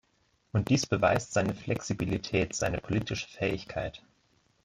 Und 0.51 0.69
dies 0.69 0.87
beweist 0.87 1.31
seine 1.31 1.53
Flexibilität, 1.53 2.55
seine 2.55 2.79
politische 2.81 3.27
Fähigkeit. 3.27 4.01